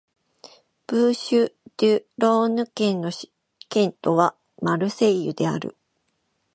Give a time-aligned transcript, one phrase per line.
[0.87, 3.11] ブーシュ＝デュ＝ローヌ県の
[3.69, 5.77] 県都はマルセイユである